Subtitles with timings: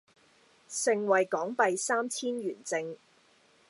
[0.67, 2.97] 盛惠港幣三千圓正